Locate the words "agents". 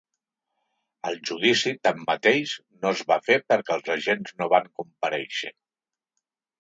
3.99-4.35